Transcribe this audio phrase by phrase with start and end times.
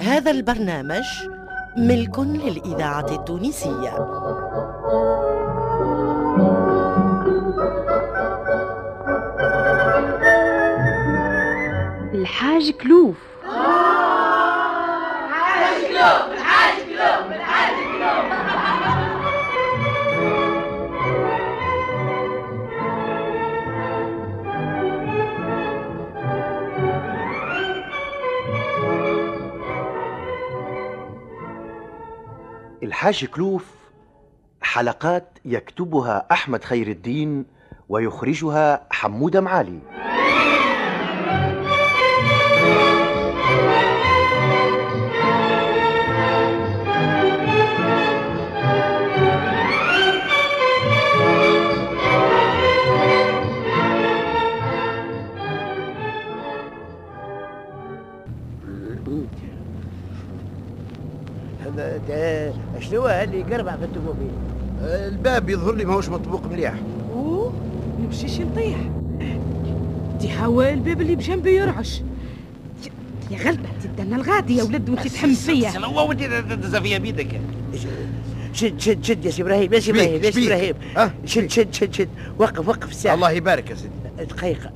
[0.00, 1.04] هذا البرنامج
[1.76, 3.96] ملك للإذاعة التونسية.
[12.14, 13.16] الحاج كلوف.
[15.24, 16.37] الحاج كلوف.
[34.62, 37.44] حلقات يكتبها أحمد خير الدين
[37.88, 39.78] ويخرجها حمودة معالي.
[62.90, 64.30] شنو اللي قربع في التوموبيل؟
[64.82, 66.74] الباب يظهر لي ماهوش مطبوق مليح.
[67.12, 67.52] أوه
[68.00, 68.76] نمشيش نطيح.
[70.20, 72.00] دي هوا الباب اللي بجنبي يرعش.
[72.00, 75.78] يا- يا غلبة تدنا الغادي يا ولد وانت تحم فيا.
[75.78, 77.40] هو ودي تزافيها بيدك.
[78.52, 80.74] شد شد شد يا سي إبراهيم يا سي إبراهيم يا سي؟ إبراهيم؟
[81.24, 82.08] شد شد شد شد.
[82.38, 84.24] وقف وقف الساعة الله يبارك يا سيدي.
[84.24, 84.72] دقيقة.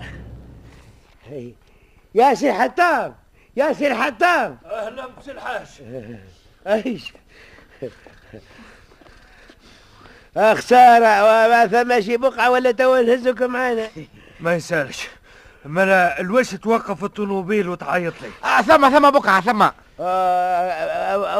[1.30, 1.52] هي.
[2.14, 3.14] يا سي الحطام
[3.56, 5.66] يا سي الحطام أهلا بسي الحاج
[6.66, 7.12] إيش
[10.58, 13.88] خسارة وما ثم شي بقعة ولا تو نهزكم معانا؟
[14.40, 15.08] ما يسالش.
[15.64, 18.28] ما أنا الوش توقف الطوموبيل وتعيط لي.
[18.44, 19.68] آه ثم ثم بقعة ثم.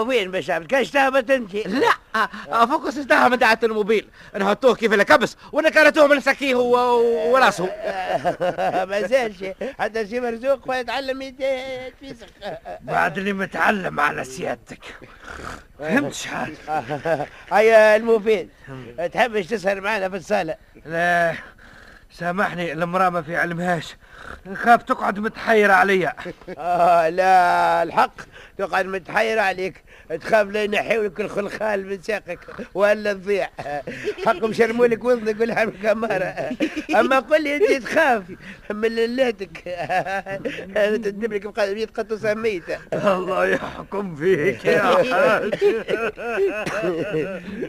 [0.07, 1.55] وين باش عمل كاش تهبط أنت.
[1.55, 1.93] لا
[2.53, 7.65] آه، فوكس استاها من دعة الموبيل نحطوه كيف الكبس ونكرتوه من سكيه وراسه.
[8.91, 9.45] ما زالش
[9.79, 12.27] حتى شي مرزوق فيتعلم يت- يتفيسخ
[12.81, 14.85] بعد اللي متعلم على سيادتك.
[15.79, 16.55] فهمت شحال
[17.53, 18.49] هيا المفيد
[19.13, 20.55] تحبش تسهر معنا في الصالة؟
[20.87, 21.35] لا.
[22.13, 23.97] سامحني المرأة ما في علمهاش
[24.47, 26.15] نخاف تقعد متحيرة عليا.
[26.59, 28.15] آه لا الحق
[28.59, 29.85] تقعد متحير عليك.
[30.21, 32.39] تخاف لا ينحيوا لك الخلخال من ساقك
[32.75, 33.49] ولا تضيع.
[34.27, 36.35] حقهم شرموا لك وذنك والحم كمارة.
[36.97, 38.23] أما قل لي أنت تخاف
[38.71, 39.69] من ليلتك
[40.77, 44.83] أنا تندم لك بقى ميت قطوسة ميتة الله يحكم فيك يا
[45.13, 45.55] حاج.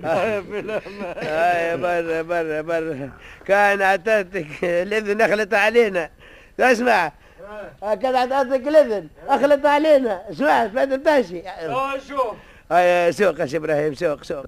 [0.04, 3.10] آه برا برا برا.
[3.46, 6.10] كان عطاتك الاذن اخلط علينا.
[6.60, 7.12] اسمع
[7.82, 10.22] كان عطاتك الاذن أخلط علينا.
[10.32, 11.44] سمعت ما تمتاشي
[12.08, 12.36] شوف.
[12.72, 14.46] هيا سوق يا إبراهيم سوق سوق.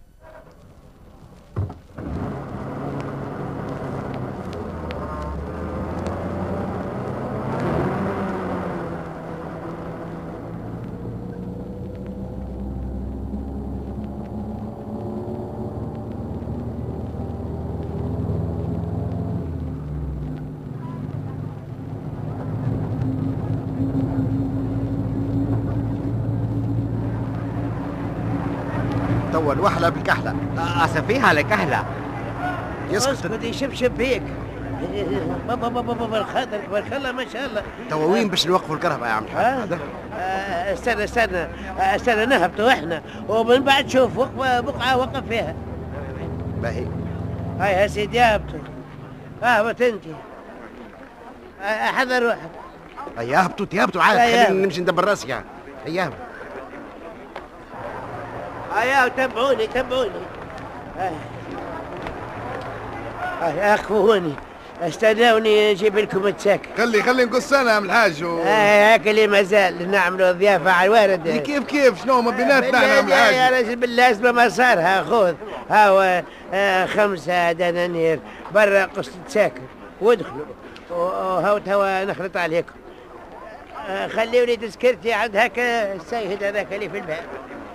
[29.45, 30.35] توا الوحلة بالكحلة.
[30.57, 31.83] اسفيها أهلا
[32.89, 33.11] يسكت.
[33.11, 34.23] اسكت يشبشب بيك.
[35.47, 37.61] بابا بابا بابا خاطرك تبارك الله ما شاء الله.
[37.89, 39.79] توا وين باش نوقفوا الكهرباء يا عم الحاج؟ هذا؟
[40.17, 41.38] آه، استنى استنى.
[41.38, 43.01] آه، استنى نهبطوا إحنا.
[43.29, 45.55] ومن بعد شوف وقفة بقعة وقف فيها.
[46.61, 46.88] باهي.
[47.59, 48.59] هاي يا سيدي اهبطوا
[49.44, 50.03] اهبط انت
[51.63, 52.50] آه، حذر روحك.
[53.17, 54.45] هيا اهبطوا تهبطوا عاد هيا.
[54.45, 55.45] خليني نمشي ندبر راسي يعني
[55.85, 56.16] هيا اهبط.
[58.75, 60.09] هيا تبعوني تبعوني
[60.97, 61.12] هاي
[63.41, 64.34] هاي اخفوني
[64.81, 68.41] استنوني نجيب لكم التساك خلي خلي نقص أنا يا عم الحاج و...
[68.41, 71.41] هاي هاك اللي مازال نعملوا ضيافة على الوارد.
[71.46, 75.03] كيف كيف شنو ما بيناتنا إحنا يا عم بالله يا الحاج؟ رجل بالله ما صارها
[75.03, 75.34] خذ.
[75.69, 76.22] هاو
[76.53, 78.19] آه، خمسة دنانير
[78.53, 79.62] برا قسط ساكن
[80.02, 80.46] وادخلوا.
[80.90, 82.74] وهاو توا نخلط عليكم.
[83.90, 87.24] آه، خليوني تذكرتي عند هكا السيد هذاك اللي في الباب.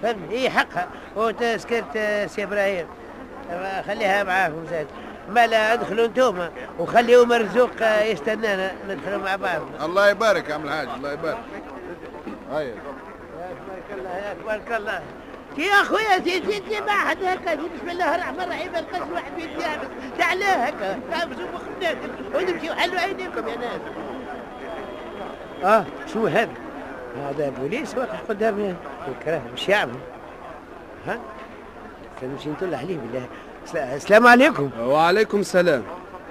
[0.02, 0.30] فهمت.
[0.30, 2.86] هي حقها وتذكرت آه، سي إبراهيم.
[3.86, 4.86] خليها معاكم زاد
[5.28, 8.72] ما لا ادخلوا انتوما وخليوا مرزوق آه، يستنانا.
[8.88, 9.62] ندخلوا مع بعض.
[9.82, 11.38] الله يبارك يا عم الحاج الله يبارك.
[12.52, 12.74] هيا.
[13.60, 15.02] تبارك الله يا تبارك الله.
[15.58, 17.54] يا أخويا زيد زيد زيد ما حد هكا.
[17.54, 18.76] بسم الله الرحمن الرحيم.
[18.76, 19.78] القسم واحد في الدعم
[20.18, 21.00] تعالى هكا.
[21.10, 22.70] تعالوا شوفوا خدامكم ونمشي.
[22.70, 23.80] وحلوا عينيكم يا ناس.
[25.64, 26.48] آه شو هذا؟
[27.16, 28.74] هذا بوليس واقف قدامي
[29.08, 29.94] الكراه مش يعمل.
[31.06, 31.18] ها؟
[32.22, 33.26] نمشي نطلع عليه بالله.
[33.94, 34.70] السلام عليكم.
[34.80, 35.82] وعليكم السلام.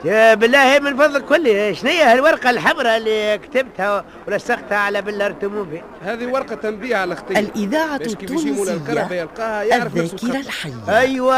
[0.05, 6.25] يا بالله من فضلك كل شنو هي هالورقة الحمراء اللي كتبتها ولصقتها على بالارتموبي هذه
[6.25, 7.39] ورقة تنبيه على أختي.
[7.39, 10.39] الإذاعة التونسية يلقاها يعرف نفسه الذاكرة.
[10.39, 10.73] الحية.
[10.89, 11.35] أيوه.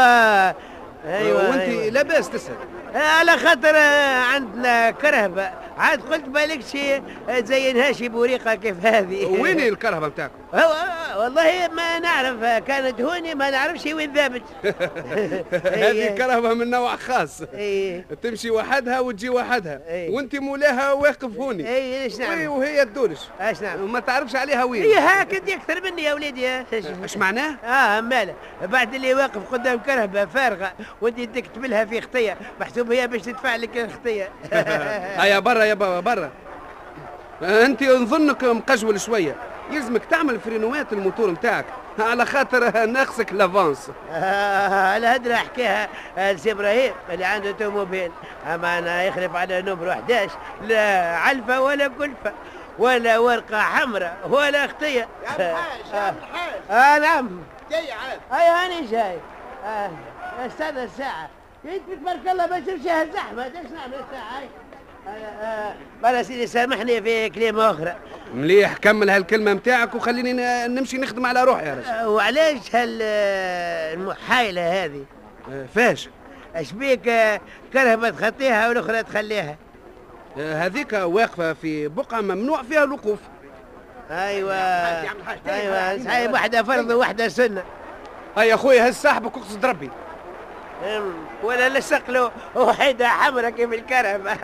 [1.06, 1.88] أيوه وانت أيوة.
[1.88, 2.54] لاباس تسأل.
[2.94, 3.76] على خاطر
[4.34, 7.02] عندنا كرهبة عاد قلت بالك شي
[7.44, 9.26] زينهاش بوريقة كيف هذه.
[9.26, 10.34] وين الكرهبة بتاعكم؟
[11.16, 14.42] والله ما نعرف كانت هوني ما نعرفش وين ذابت.
[15.84, 17.42] هذه كرهبة من نوع خاص.
[18.22, 19.80] تمشي وحدها وتجي وحدها.
[19.88, 21.68] وانت مولاها واقف هوني.
[21.68, 23.18] إي إيش نعمل؟ وهي تدورش.
[23.40, 26.48] إيش نعمل؟ وما تعرفش عليها هي وين هكذا أكثر مني يا وليدي.
[27.02, 28.34] إيش معناه؟ آه ماله.
[28.62, 32.36] بعد اللي واقف قدام كرهبة فارغة وانت تكتب لها في خطية.
[32.60, 34.28] محسوب هي باش تدفع لك الخطية.
[35.22, 36.30] هيا برا يا بابا برا.
[37.42, 39.36] أنت نظنك مقجول شوية.
[39.70, 41.64] يلزمك تعمل فرينوات الموتور نتاعك.
[41.98, 45.88] على خاطر ناقصك l'avance آه، الهدرة احكيها
[46.18, 48.12] لسي إبراهيم اللي عنده توموبيل
[48.46, 50.30] أما أنا يخلف على نمرو 11
[50.62, 52.32] لا علفة ولا كلفه
[52.78, 55.08] ولا ورقة حمراء ولا خطية.
[55.22, 57.40] يا الحاج يا الحاج آه نعم.
[57.70, 58.20] جاي عاد.
[58.32, 59.18] اي هاني جاي.
[59.66, 59.90] آه
[60.46, 61.28] استنى الساعة.
[61.64, 64.48] انت تبارك الله ما تشوفش هالزحمه إيش نعمل الساعة هاي
[66.02, 67.96] بلا سيدي سامحني في كلمه أخرى
[68.34, 70.32] مليح كمل هالكلمة نتاعك وخليني
[70.66, 71.84] نمشي نخدم على روحي يا رجل.
[71.84, 73.02] آه، وعلاش هال
[73.98, 75.04] المحايلة هذه؟
[75.52, 76.08] آه، فاش؟
[76.54, 77.40] اش بيك آه،
[77.72, 79.56] كرهبة تخطيها والاخرى تخليها؟
[80.36, 83.18] هذيك واقفة في بقعة ممنوع فيها الوقوف.
[84.10, 84.54] أيوه.
[85.48, 87.62] أيوه صحيح واحدة فرض وواحدة سنة.
[88.36, 89.90] هيا خويا هز صاحبك واقصد ربي.
[91.42, 94.36] ولا لصق له وحيدة حمرا كيف الكرهبة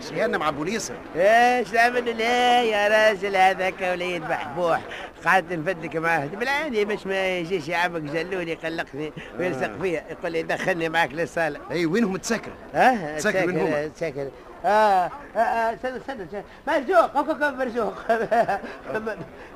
[0.00, 0.92] سيانا مع بوليس.
[1.16, 4.80] إيش تعمل لا يا راجل هذاك وليد محبوح.
[5.24, 10.88] قعدت نفدلك معاه بالعادي باش ما يجيش يعمك جلولي يقلقني ويلصق فيا يقول لي دخلني
[10.88, 11.60] معك للصالة.
[11.70, 12.52] أي وينهم؟ تسكر.
[12.74, 14.28] ها؟ تسكر من هما؟ تسكر.
[14.64, 16.42] آه آه، آه، استنى استنى.
[16.66, 17.94] مرزوق هوك هوك مرزوق.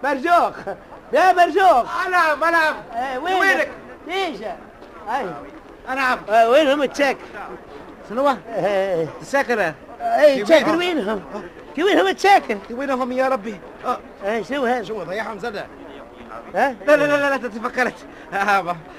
[0.05, 0.53] مرزوق.
[1.13, 1.87] يا مرزوق.
[2.11, 3.69] نعم نعم آه، وينك؟
[4.11, 4.41] إيش؟
[5.09, 5.27] أي.
[5.89, 7.19] نعم آه، وينهم تساكر؟
[8.09, 9.09] شنو؟ آه،
[10.01, 11.23] أي تساكر وينهم؟
[11.77, 13.61] كي وينهم تساكر؟ وينهم يا ربي.
[13.85, 15.39] آه، آه، شنو هذا؟ شو ضيعهم
[16.55, 16.97] ها؟ لا.
[16.97, 17.95] لا لا لا تفكرت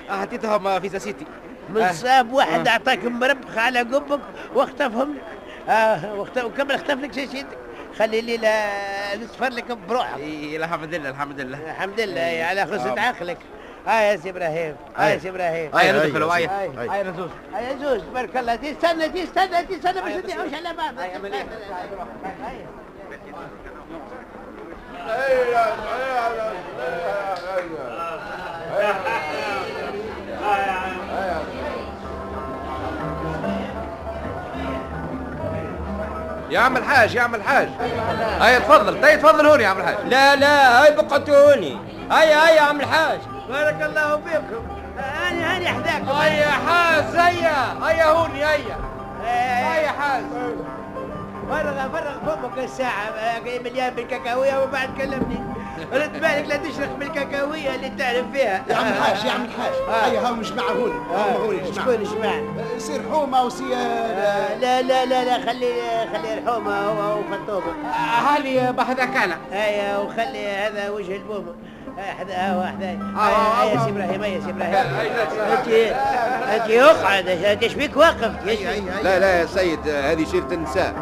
[0.09, 1.25] حطيتهم في سيتي.
[1.69, 4.19] من صاب واحد اعطاك مربخ على قبك
[4.55, 5.15] واختفهم.
[5.69, 7.47] أه واختف وكمل اختف لك شاشتك
[8.00, 8.65] خلي لي لا
[9.15, 10.19] نصفر لك بروحك.
[10.55, 11.71] الحمد لله الحمد لله.
[11.71, 13.38] الحمد لله على خصة عقلك.
[13.87, 15.71] آه يا سي إبراهيم آه يا سي إبراهيم.
[15.71, 15.91] أي- هيا
[16.81, 16.89] أي.
[16.91, 20.93] هيا نزوز يا زوز تبارك الله تستنى تستنى تستنى باش تدعوش على بعض.
[36.49, 37.69] يا عم الحاج يا عم الحاج.
[38.41, 39.95] هيا تفضل تي تفضل هون يا عم الحاج.
[40.07, 41.77] لا لا هاي بقعتوا هوني
[42.11, 43.19] هيا هيا يا عم الحاج.
[43.50, 44.63] بارك الله فيكم
[44.98, 47.88] هاني هاني حداكم هيا حاج هيا.
[47.88, 48.78] هيا هوني هيا.
[49.24, 50.24] هيا هيا حاج
[51.50, 53.10] فرغ فرغ فمك الساعة.
[53.18, 55.40] آه، مليان بالكاكاوية وبعد كلمني.
[55.94, 58.63] رد بالك لا تشرق بالكاكاوية اللي تعرف فيها.
[58.69, 59.74] يا عم الحاج يا عم الحاج.
[60.12, 61.74] هيا هاو جماعة هوني هاو هوني جماعة.
[61.74, 62.42] شكون جماعة
[62.78, 65.74] سير حومة وسير آه، لا لا لا لا خلي
[66.13, 67.74] خلي الحومة وفطومة
[68.28, 69.38] هاني بحذاك أنا.
[69.51, 71.56] هيا وخلي هذا وجه البومة
[72.00, 74.74] هيا حدا هو حدا آه، هيا آه، سي إبراهيم هيا سي إبراهيم.
[75.51, 75.68] انت
[76.62, 77.27] انت اقعد
[77.63, 78.32] إيش بيك واقف.
[79.03, 80.94] لا لا يا سيد هذه شيرة النساء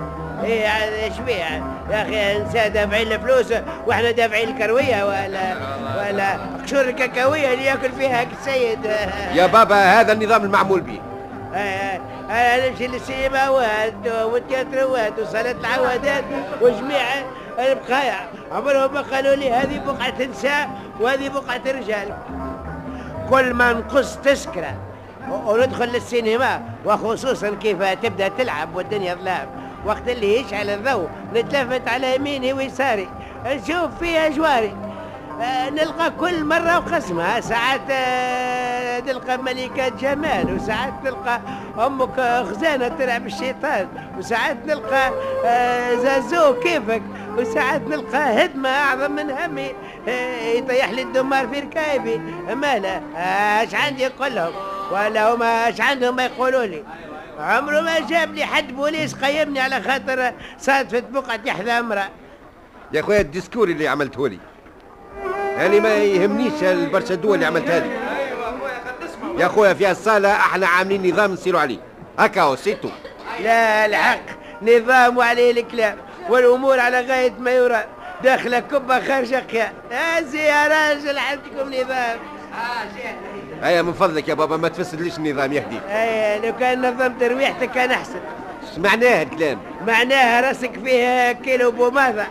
[0.44, 3.54] إيه عاد إيش بيها يا أخي النساء دافعين الفلوس
[3.88, 5.54] وإحنا دافعين الكروية ولا
[5.98, 8.86] ولا قشور الكاكاوية اللي يأكل فيها السيد
[9.34, 11.00] يا بابا هذا النظام المعمول به
[11.56, 12.00] آه،
[12.30, 16.24] أنا نمشي للسينماوات والتياتروات وصالات العوادات
[16.62, 17.02] وجميع
[17.60, 18.16] البقايا
[18.52, 22.18] عمرهم ما قالوا لي هذه بقعة نساء وهذه بقعة رجال.
[23.30, 24.74] كل ما نقص تسكرة
[25.32, 29.48] و- وندخل للسينما وخصوصا كيف تبدأ تلعب والدنيا ظلام
[29.86, 33.10] وقت اللي يشعل الضوء نتلفت على يميني ويساري.
[33.46, 34.76] نشوف فيها جواري.
[35.42, 41.40] آه، نلقى كل مرة وقسمها ساعات آه، نلقى ملكة جمال وساعات نلقى
[41.86, 43.88] أمك خزانة تلعب الشيطان.
[44.18, 45.12] وساعات نلقى
[45.46, 47.02] آه، زازو كيفك؟
[47.38, 49.72] وساعات نلقى هدمة أعظم من همي.
[50.08, 52.18] آه، يطيح لي الدمار في ركايبي.
[52.56, 53.02] مالا
[53.64, 54.54] اش عندي نقول لهم؟
[54.92, 56.84] ولا هما اش عندهم ما يقولوا لي؟
[57.40, 62.10] عمره ما جاب لي حد بوليس قيمني على خاطر صادفت بقعة يحذى امرأة.
[62.94, 64.40] يا خويا ال discours اللي عملته لي.
[65.58, 67.90] يعني ما يهمنيش البرشا الدول اللي عملتها لي.
[69.38, 71.80] يا خويا في الصالة إحنا عاملين نظام نسيروا عليه.
[72.20, 72.90] هكا سيتو.
[73.44, 74.20] لا الحق.
[74.62, 75.98] نظام وعليه الكلام.
[76.30, 77.86] والأمور على غاية ما يرام
[78.24, 82.20] داخلة كبه خارجة قيام هازي يا راجل عندكم نظام.
[83.64, 87.92] هيا من فضلك يا بابا ما تفسدليش النظام يهديك اي لو كان نظمت ريحتك كان
[87.92, 88.20] أحسن.
[88.70, 92.24] إيش معناه الكلام؟ معناها راسك فيه كيلو بوماضة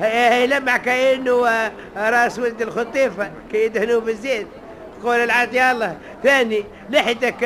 [0.00, 4.46] يلمع كأنه راس ولد الخطيفة كي يدهنوه بالزيت.
[5.04, 7.44] قول العاد الله ثاني لحيتك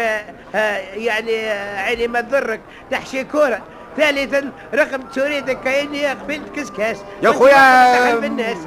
[0.55, 2.61] آه، يعني آه، عيني ما تضرك.
[2.91, 3.63] تحشي كورة.
[3.97, 6.97] ثالثا رقم شريتك كأني قبلت كسكاس.
[7.23, 8.15] يا خويا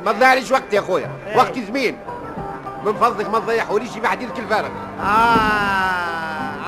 [0.05, 1.09] ما تضيعليش وقت يا خويا.
[1.27, 1.37] إيه.
[1.37, 1.97] وقتي زمين
[2.83, 4.69] من فضلك ما تضيعوليش في حديثك الفارغ.
[4.99, 5.03] آه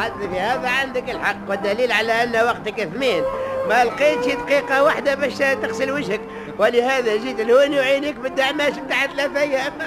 [0.02, 3.24] عاد في هذا عندك الحق والدليل على أن وقتك ثمين.
[3.70, 6.22] ما لقيتش دقيقة واحدة باش تغسل وجهك.
[6.58, 9.74] ولهذا جيت لهوني وعينيك بالدعماش بتاع ثلاث أيام.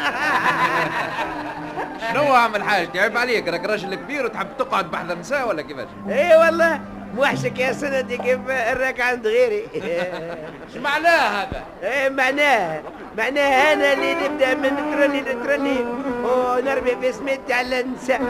[2.13, 6.37] شنو عم الحاج عيب عليك راك راجل كبير وتحب تقعد بحذا النساء ولا كيفاش؟ اي
[6.37, 6.81] والله.
[7.15, 12.83] موحشك يا سندي كيف الراك عند غيري؟ إيش معناه هذا؟ إيه معناه
[13.19, 15.77] معناه أنا اللي نبدأ من ترني لترني
[16.25, 18.21] ونرمي في سميتي على النساء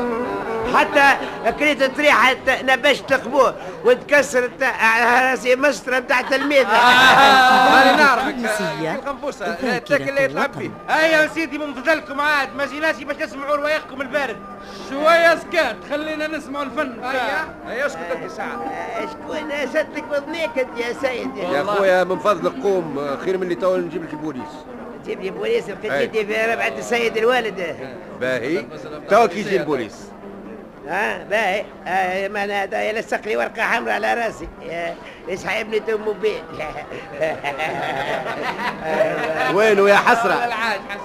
[0.74, 1.16] حتى
[1.58, 6.68] كريت طريحة نبشت القبور وتكسرت على راسي مسطرة بتاع تلميذة.
[6.68, 8.28] هاني نعرفك.
[8.28, 10.58] التونسية القنفوسة ذاكرة تاكل اللي الوطن.
[10.58, 10.70] فيه.
[10.88, 12.56] هيا يا سيدي من فضلكم عاد.
[12.56, 14.36] ما جيناش باش نسمعوا روايقكم البارد.
[14.90, 17.04] شوية سكات خلينا نسمعوا الفن.
[17.04, 18.30] هيا هيا أسكت أنت.
[18.30, 18.60] ساعة
[19.00, 23.76] شكون ستك وضنيك أنت يا سيد يا خويا من فضلك قوم خير من اللي تو
[23.76, 24.48] نجيب لك البوليس
[25.04, 26.04] جيب لي بوليس لقيت أي.
[26.04, 27.76] يدي في ربعة السيد الوالد.
[28.20, 28.66] باهي.
[29.10, 29.96] تو كي يجي البوليس؟
[30.88, 31.64] ها باهي.
[31.86, 34.48] آه معناها يلصق لي ورقة حمراء على راسي.
[34.70, 34.94] آه،
[35.28, 36.42] إيش حيبني توموبيل.
[39.54, 40.53] وينو يا حسرة؟ العاج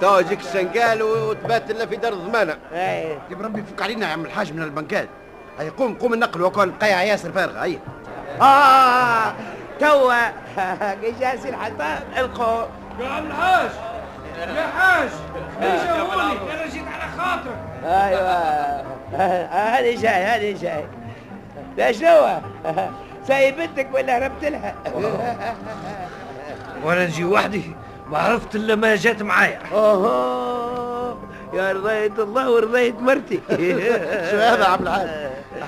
[0.01, 2.58] تو يجيك الشنقال وتبات لنا في دار الضمانة.
[2.74, 3.10] أي.
[3.10, 5.10] يا ربي فك علينا يا عم الحاج من البنكات.
[5.60, 7.79] هيا قوم قوم النقل وكون قيع ياسر فارغه هيا
[8.41, 9.34] آه
[9.79, 10.27] توا
[10.94, 12.65] قجاز الحطام القوا
[13.00, 13.70] يا الحاج
[14.56, 15.10] يا حاج
[15.62, 18.84] جاوني أنا جيت على خاطرك أيوه.
[19.51, 20.86] هاني جاي هاني جاي
[21.77, 22.39] لا شنو؟
[23.27, 24.75] سايبتك ولا هربت لها؟
[26.84, 27.75] وأنا نجي وحدي.
[28.12, 29.60] ما عرفت إلا ما جات معايا.
[29.72, 31.18] أوه
[31.54, 33.39] يا رضيت الله ورضيت مرتي.
[34.32, 35.08] شو هذا عم الحاج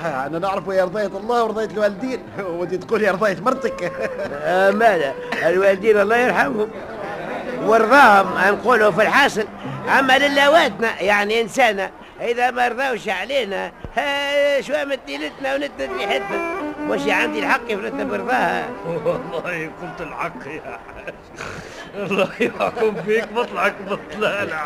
[0.05, 2.23] آه، أنا نعرف يا رضيت الله ورضيت الوالدين.
[2.45, 3.91] ودي تقول يا رضيت مرتك.
[4.43, 6.69] آه، ماذا الوالدين الله يرحمهم.
[7.65, 9.45] ورضاهم نقولوا في الحاصل.
[9.99, 11.89] أما للواتنا يعني انسانه
[12.21, 13.71] إذا ما رضاوش علينا
[14.61, 20.61] شو مدينتنا ونتت ريحتنا مش عندي الحق يفرضنا برضاها والله قلت الحق يا
[20.95, 21.13] حاج.
[21.95, 24.59] الله يحكم فيك بطلعك بطلالة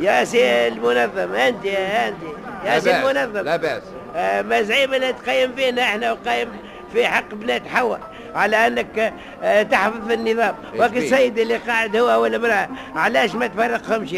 [0.00, 2.16] يا سي المنظم أنت يا أنت.
[2.64, 3.40] يا سي المنظم.
[3.44, 3.82] لا بأس.
[4.16, 6.48] آه، ما زعيم اللي تقيم فينا إحنا وقايم
[6.92, 8.00] في حق بنات حواء.
[8.34, 10.54] على انك آه، تحفظ النظام.
[10.72, 14.14] بيه؟ السيد اللي قاعد هو والمراه علاش ما تفرقهمش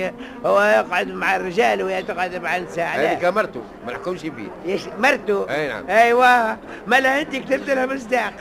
[0.46, 2.86] هو يقعد مع الرجال وهي تقعد مع النساء.
[2.94, 4.48] هذيك مرته ما نحكمش فيه.
[4.66, 5.90] يش مرته؟ أي نعم.
[5.90, 6.56] أيوه.
[6.86, 8.32] مالا أنت كتبت لها مصداق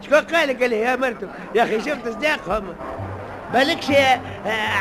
[0.00, 2.74] شكون قال لك اللي يا مرته؟ يا أخي شفت صداقهم.
[3.54, 4.20] بالكش آه،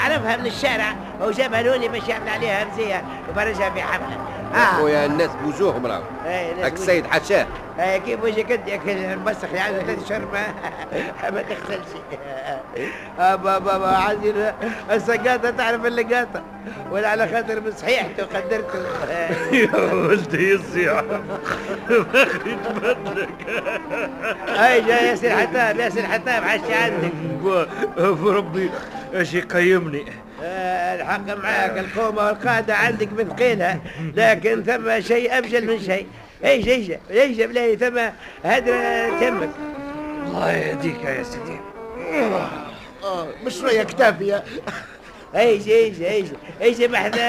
[0.04, 4.18] عرفها من الشارع؟ وجابها لوني باش يعمل عليها رزيه وفرجها في حفله
[4.54, 4.76] يا آه.
[4.82, 6.02] خويا الناس بوجوههم راهو.
[6.26, 6.82] إيه، هاك وجه.
[6.82, 7.48] السيد حشاه
[7.80, 10.48] آه، كيف وجهك أنت يا أخي المسخ يعني ثلاث شهور ما
[11.32, 11.88] ما تغسلش
[13.20, 14.34] ابا بابا عندي
[14.92, 16.44] السقاطة تعرف اللقاطة.
[16.92, 18.80] ولا على خاطر بصحيحته قدرته
[19.58, 21.22] يا ولدي يصيح ما
[22.26, 23.30] خريت بدلك.
[24.66, 27.12] أي جاي ياسر حتاب ياسر حتاب حشي عندك.
[27.98, 28.70] بربي
[29.16, 33.80] إيش يقيمني؟ آه، الحق معاك القومة والقادة عندك مثقيلها
[34.16, 36.08] لكن ثم شيء أبجل من شيء.
[36.46, 38.00] إيش إيش إيش بلاي ثم
[38.46, 39.50] هدرة تمك.
[40.26, 41.60] الله يهديك يا سيدي.
[43.04, 44.44] آه، مش شوية كتافية.
[45.36, 46.28] إيش إيش إيش
[46.62, 47.22] إيش بحذا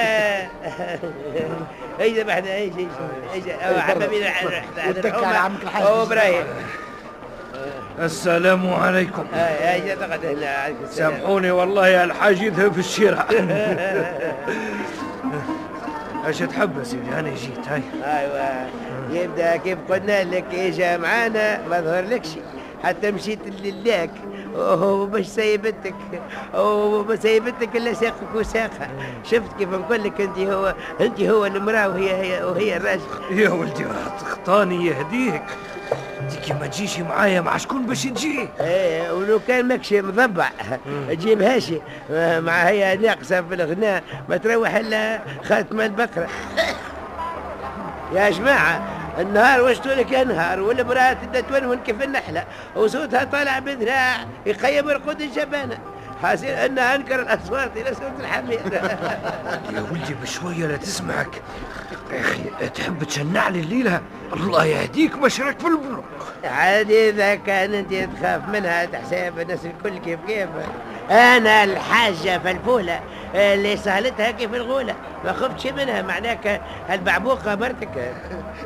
[1.99, 2.87] إيش بحذا إيش إيش
[3.35, 4.23] إيش؟ أو حبابين
[4.87, 5.83] واتكل على عمك الحاج.
[7.99, 9.25] السلام عليكم.
[9.33, 11.11] السلام.
[11.11, 13.27] سامحوني والله يا الحاج يذهب في الشراء
[16.27, 17.81] إيش تحب يا سيدي؟ أنا جيت هاي.
[18.03, 18.67] أيوه.
[19.11, 22.29] يبدأ كيف قلنا لك إجا معانا ما ظهر لكش
[22.83, 24.09] حتى مشيت للاك
[24.55, 25.93] وهو مش سيبتك
[26.55, 28.89] وما سيبتك إلا ساقك وساقها.
[29.23, 33.01] شفت كيف نقول لك أنت هو أنت هو المرأة وهي هي وهي الراجل.
[33.31, 33.85] يا ولدي
[34.19, 35.41] تخطاني يهديك.
[36.35, 40.49] كي ما تجيش معايا مع شكون باش تجي إيه ولو كان ماكشي مضبع.
[41.09, 41.73] تجيبهاش
[42.39, 46.27] مع هي ناقصة في الغناء ما تروح إلا خاتمه البقرة.
[48.15, 48.87] يا جماعة
[49.19, 52.45] النهار وش لك يا نهار؟ والمرأة تبدا تونون كيف النحلة؟
[52.75, 55.77] وصوتها طالع بذراع يقيم رقود الجبانة.
[56.21, 58.59] حاسين انها أنكر الأصوات إلى صوت الحمير
[59.73, 61.41] يا ولدي بشوية لا تسمعك.
[62.11, 64.01] يا أخي تحب تشنع لي الليلة؟
[64.33, 66.03] الله يهديك مشرك في البلوك.
[66.43, 70.49] عادي إذا كان أنت تخاف منها تحسب الناس الكل كيف كيف.
[71.11, 72.99] أنا الحاجة فلفوله
[73.35, 74.95] اللي سهلتها كيف الغولة.
[75.25, 78.13] ما خفتش منها معناك البعبوقه مرتك.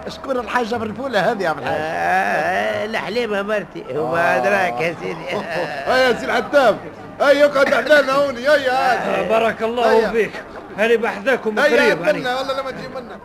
[0.07, 3.85] شكون الحاجة بالفوله هذه يا عم الحاج؟ آه الحليمه مرتي.
[3.95, 5.45] وما أدراك يا سيدي.
[5.85, 6.77] هيا سي العتاب
[7.21, 8.39] هيا اقعد حدانا هوني.
[8.39, 9.19] هيا.
[9.19, 10.11] آه بارك الله.
[10.11, 10.31] فيك.
[10.77, 12.19] هاني بحذاكم قريب هاني.
[12.19, 13.19] منا والله لما تجي منا.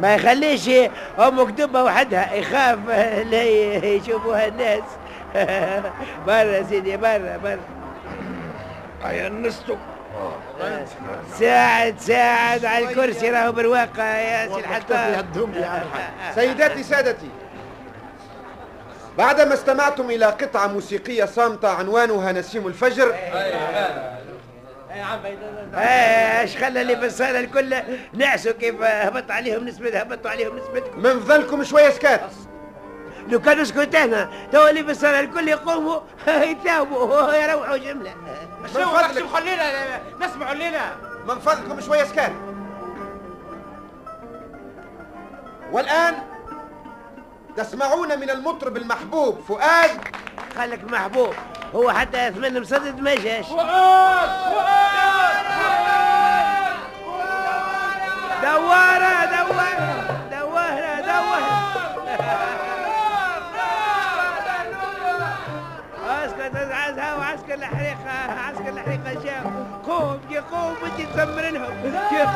[0.00, 0.70] ما يخليش
[1.18, 2.78] أمك دبه وحدها يخاف
[3.32, 3.42] لا
[3.86, 4.82] يشوفوها الناس.
[6.26, 7.58] برا سيدي برا برا.
[9.04, 9.76] هيا نستو
[11.38, 15.26] ساعد ساعد على الكرسي راهو بالواقع يا سي الحطاب
[16.34, 17.28] سيداتي سادتي.
[19.18, 23.14] بعدما استمعتم إلى قطعة موسيقية صامتة عنوانها نسيم الفجر
[25.74, 27.74] آه، إيش خلى اللي في الصاله الكل
[28.12, 32.20] نعسوا كيف هبط عليهم نسبة هبطوا عليهم نسبتكم من فضلكم شوية سكات.
[33.28, 36.00] لو كانوا سكوتانا تو اللي في الصاله الكل يقوموا
[36.50, 38.14] يتاوبوا يروحوا جملة.
[38.62, 39.26] من فضلك.
[39.26, 40.96] خلينا نسمعوا الليلة
[41.28, 42.32] من فضلكم شوية سكات.
[45.72, 46.14] والآن
[47.56, 49.90] تسمعون من المطرب المحبوب فؤاد.
[50.56, 51.34] خلك محبوب.
[51.74, 53.46] هو حتى يثمن مصدد ما جاش.
[58.42, 59.90] دوارة دوارة
[60.30, 61.58] دوارة دوارة.
[66.24, 68.10] اسكت ازعزها وعسكر الحريقة
[68.48, 69.42] عسكر الحريقة جاء.
[69.86, 71.72] قوم يا قوم انت تسمرنهم
[72.10, 72.28] كيف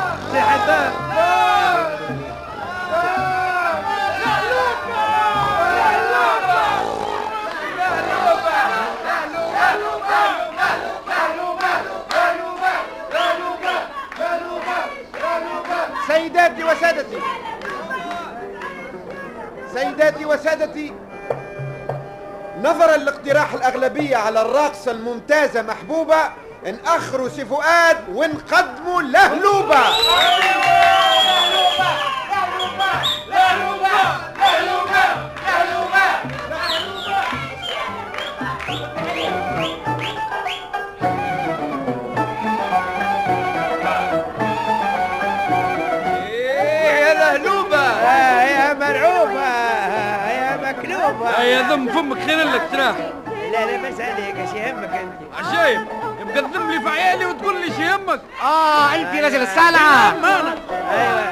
[16.73, 17.19] وسادتي.
[19.75, 20.93] سيداتي وسادتي
[22.63, 26.17] نظرا لاقتراح الأغلبية على الراقصة الممتازة محبوبة
[26.67, 29.81] انأخروا سي فؤاد ونقدموا لهلوبة.
[33.31, 34.82] يا
[51.53, 52.95] يا ذم فمك خير لك تراح
[53.53, 55.13] لا لا بس عليك إيش يهمك أنت.
[55.39, 55.81] عجيب
[56.21, 58.21] يبقى تذم لي في عيالي وتقول لي شي يهمك.
[58.43, 60.15] آه أنت رجل الصلعه
[60.93, 61.25] أيوه.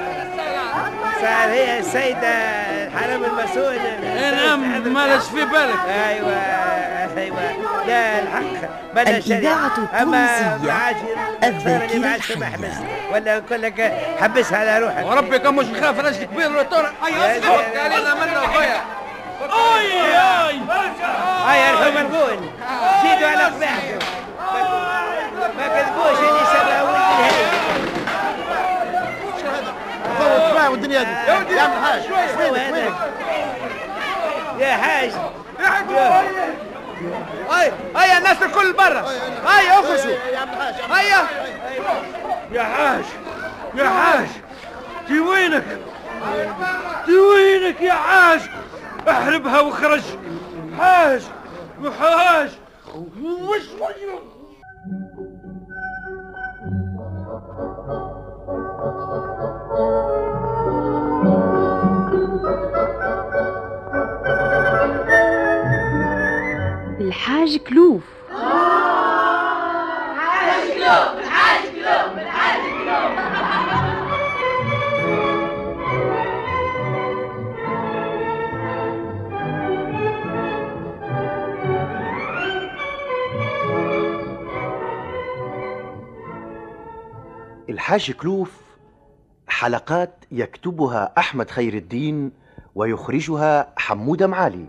[1.20, 3.78] صار هي السيدة الحرم المسؤول
[4.36, 5.80] نعم مالش في بالك.
[6.08, 6.32] أيوه
[7.16, 7.36] أيوه.
[7.86, 8.68] لا الحق.
[8.94, 10.90] بلا الإذاعة التونسية ما
[11.44, 13.08] الذاكرة ما الحية.
[13.12, 15.06] ولا نقول لك حبسها على روحك.
[15.06, 16.60] وربي كم مش نخاف رجل كبير ولا
[17.06, 17.54] أي زلمة.
[17.54, 17.76] أسكت.
[17.76, 18.80] علينا منا خويا اي اي
[21.46, 22.50] هاي ارحم مرقون
[23.02, 23.98] زيدوا على قباحكم
[25.58, 27.46] ما كذبوش اللي سبع ولد الهي
[30.18, 31.10] فوت شوية والدنيا دي.
[31.54, 32.92] يا الحاج شو هذا
[34.58, 35.10] يا حاج.
[37.50, 39.04] هاي هيا الناس الكل برا.
[39.46, 40.12] هيا أخرجوا.
[40.32, 40.46] يا
[40.90, 41.26] هيا
[42.52, 43.04] يا حاج.
[43.74, 44.26] يا حاج
[45.08, 45.64] تي وينك؟
[47.06, 48.40] تي وينك يا حاج؟
[49.08, 50.02] احربها واخرج.
[50.78, 51.22] حاج
[51.82, 52.50] يا حاج
[53.22, 53.62] وش
[67.00, 68.02] الحاج كلوف.
[70.20, 71.19] الحاج كلوف.
[89.48, 92.32] حلقات يكتبها أحمد خير الدين
[92.74, 94.66] ويخرجها حمودة معالي.